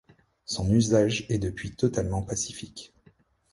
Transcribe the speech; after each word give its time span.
Son 0.45 0.67
usage 0.73 1.27
est 1.29 1.37
depuis 1.37 1.75
totalement 1.75 2.23
pacifique. 2.23 2.91